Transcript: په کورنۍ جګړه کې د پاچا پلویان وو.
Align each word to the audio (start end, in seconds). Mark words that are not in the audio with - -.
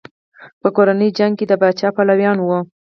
په 0.61 0.69
کورنۍ 0.75 1.09
جګړه 1.17 1.35
کې 1.37 1.45
د 1.47 1.53
پاچا 1.61 1.89
پلویان 1.95 2.37
وو. 2.41 2.59